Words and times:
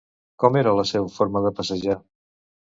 Com 0.43 0.57
era 0.61 0.73
la 0.79 0.85
seva 0.93 1.13
forma 1.19 1.45
de 1.45 1.53
passejar? 1.61 2.01